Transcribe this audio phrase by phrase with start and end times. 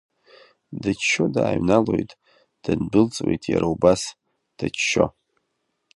[0.81, 2.11] Дыччо дааҩналоит,
[2.63, 4.01] дындәылҵуеит иара убас,
[4.57, 5.05] дыччо.